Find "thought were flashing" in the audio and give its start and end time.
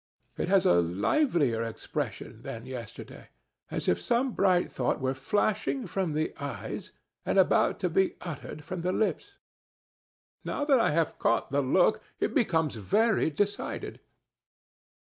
4.71-5.85